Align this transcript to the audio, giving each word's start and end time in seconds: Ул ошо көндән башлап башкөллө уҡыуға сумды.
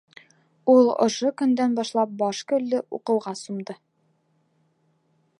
Ул 0.71 0.87
ошо 1.05 1.31
көндән 1.41 1.75
башлап 1.79 2.15
башкөллө 2.21 2.79
уҡыуға 2.99 3.35
сумды. 3.43 3.77